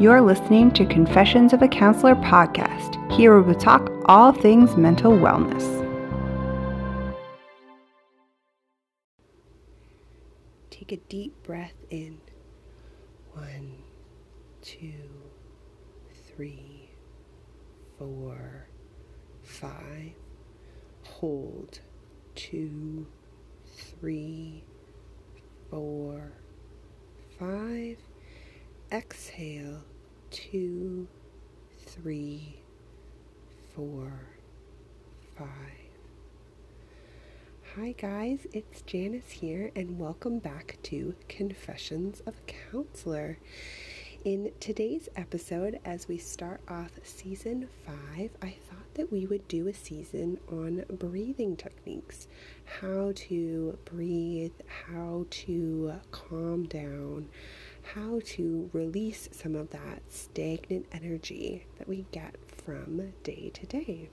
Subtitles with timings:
[0.00, 3.12] You're listening to Confessions of a Counselor podcast.
[3.12, 5.62] Here we talk all things mental wellness.
[10.70, 12.18] Take a deep breath in.
[13.34, 13.76] One,
[14.62, 15.08] two,
[16.26, 16.90] three,
[17.96, 18.66] four,
[19.44, 20.14] five.
[21.04, 21.78] Hold.
[22.34, 23.06] Two,
[23.76, 24.64] three,
[25.70, 26.32] four,
[27.38, 27.98] five.
[28.94, 29.82] Exhale.
[30.30, 31.08] Two,
[31.84, 32.60] three,
[33.74, 34.12] four,
[35.36, 35.48] five.
[37.74, 43.38] Hi, guys, it's Janice here, and welcome back to Confessions of a Counselor.
[44.24, 49.66] In today's episode, as we start off season five, I thought that we would do
[49.66, 52.28] a season on breathing techniques
[52.64, 54.52] how to breathe,
[54.86, 57.28] how to calm down,
[57.92, 64.08] how to release some of that stagnant energy that we get from day to day.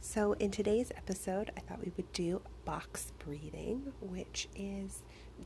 [0.00, 5.02] So, in today's episode, I thought we would do box breathing, which is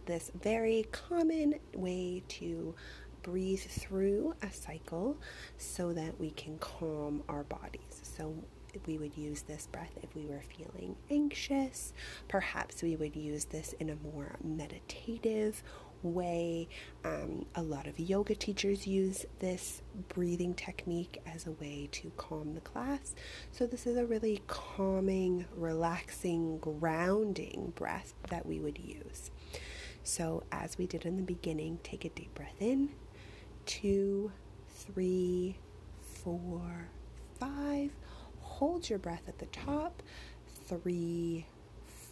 [0.07, 2.75] this very common way to
[3.23, 5.17] breathe through a cycle
[5.59, 8.01] so that we can calm our bodies.
[8.03, 8.35] So,
[8.87, 11.93] we would use this breath if we were feeling anxious.
[12.29, 15.63] Perhaps we would use this in a more meditative
[16.03, 16.69] way.
[17.05, 22.55] Um, a lot of yoga teachers use this breathing technique as a way to calm
[22.55, 23.15] the class.
[23.53, 29.31] So, this is a really calming, relaxing, grounding breath that we would use.
[30.03, 32.91] So, as we did in the beginning, take a deep breath in
[33.67, 34.33] two,
[34.69, 35.57] three,
[36.01, 36.89] four,
[37.39, 37.91] five.
[38.61, 40.03] Hold your breath at the top.
[40.67, 41.47] Three,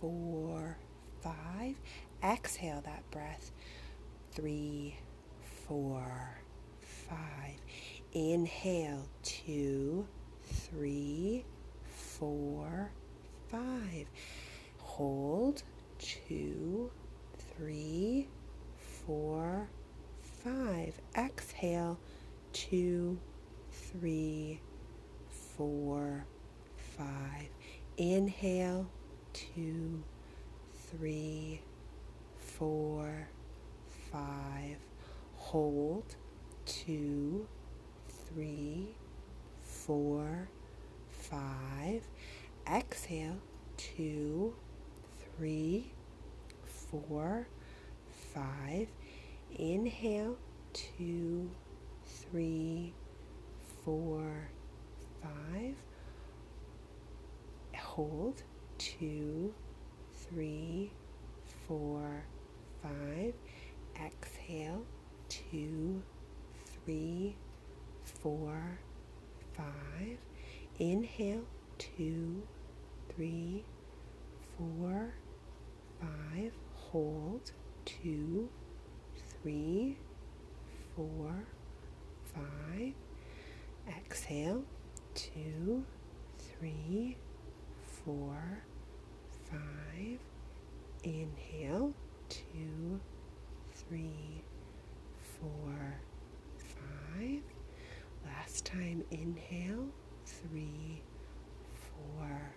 [0.01, 0.79] four,
[1.21, 1.77] five.
[2.25, 3.53] Exhale that breath
[4.33, 4.97] three,
[5.67, 6.39] four,
[6.81, 7.61] five.
[8.13, 10.07] Inhale, two,
[10.45, 11.45] three,
[11.85, 12.93] four,
[13.51, 14.07] five.
[14.79, 15.63] Hold,
[15.99, 16.91] two,
[17.59, 18.29] three,
[19.05, 19.69] four,
[20.23, 20.99] five.
[21.15, 21.99] Exhale,
[22.55, 23.19] two,
[23.71, 24.63] three,
[25.57, 26.25] four,
[26.99, 27.49] five.
[27.97, 28.87] Inhale,
[29.33, 30.03] two,
[30.91, 31.63] three,
[32.37, 33.29] four,
[34.13, 34.77] five,
[35.37, 36.17] hold,
[36.67, 37.47] two,
[38.09, 38.89] three,
[39.63, 40.49] four,
[41.09, 42.03] five,
[42.71, 43.39] exhale,
[43.77, 44.55] two,
[45.37, 45.93] three,
[46.65, 47.47] four,
[48.35, 48.89] five,
[49.57, 50.37] inhale,
[50.73, 51.51] two,
[52.05, 52.93] three,
[53.85, 54.49] four,
[55.23, 55.75] five,
[57.99, 58.45] hold,
[58.79, 59.53] two,
[60.15, 60.93] three,
[61.67, 62.25] four,
[62.81, 63.35] five,
[64.01, 64.85] exhale,
[65.29, 66.01] two,
[66.85, 67.35] three,
[68.05, 68.79] four,
[69.53, 70.17] five.
[70.79, 71.43] Inhale,
[71.77, 72.41] two,
[73.17, 73.65] three,
[74.57, 75.13] four,
[76.01, 76.53] five.
[76.75, 77.51] Hold,
[77.85, 78.49] two,
[79.43, 79.99] three,
[80.95, 81.35] four,
[82.33, 82.93] five.
[83.89, 84.63] Exhale,
[85.17, 85.85] two,
[86.39, 87.17] three,
[88.05, 88.63] four,
[89.51, 90.19] five.
[91.05, 91.93] Inhale,
[92.29, 93.01] two,
[93.73, 94.43] three,
[95.41, 96.01] four,
[96.59, 97.43] five.
[98.25, 99.87] Last time, inhale,
[100.27, 101.03] three,
[101.73, 102.53] four,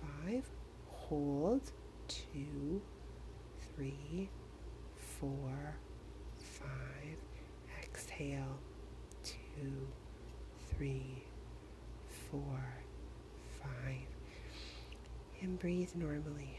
[0.00, 0.44] five.
[0.88, 1.72] Hold,
[2.08, 2.80] two,
[3.74, 4.30] three,
[4.96, 5.76] four,
[6.38, 7.18] five.
[7.82, 8.58] Exhale,
[9.22, 9.88] two,
[10.70, 11.24] three,
[12.30, 12.83] four.
[15.44, 16.58] And breathe normally.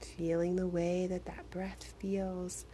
[0.00, 2.66] feeling the way that that breath feels,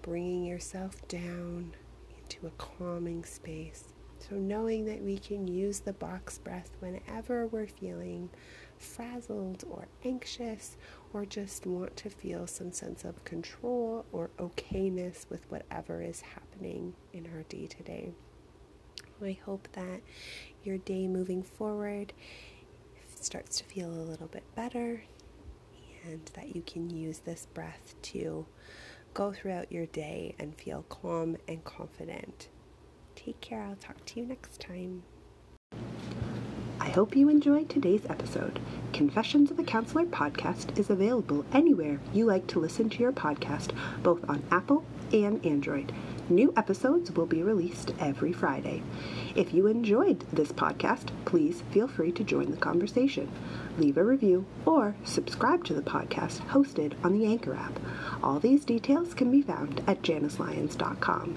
[0.00, 1.74] bringing yourself down
[2.16, 3.95] into a calming space.
[4.18, 8.30] So, knowing that we can use the box breath whenever we're feeling
[8.78, 10.76] frazzled or anxious
[11.12, 16.94] or just want to feel some sense of control or okayness with whatever is happening
[17.12, 18.12] in our day to day.
[19.22, 20.00] I hope that
[20.62, 22.12] your day moving forward
[23.20, 25.04] starts to feel a little bit better
[26.04, 28.46] and that you can use this breath to
[29.14, 32.48] go throughout your day and feel calm and confident.
[33.16, 33.62] Take care.
[33.62, 35.02] I'll talk to you next time.
[36.78, 38.60] I hope you enjoyed today's episode.
[38.92, 43.72] Confessions of a Counselor podcast is available anywhere you like to listen to your podcast,
[44.04, 45.92] both on Apple and Android.
[46.28, 48.82] New episodes will be released every Friday.
[49.34, 53.30] If you enjoyed this podcast, please feel free to join the conversation.
[53.78, 57.78] Leave a review or subscribe to the podcast hosted on the Anchor app.
[58.22, 61.36] All these details can be found at janislyons.com.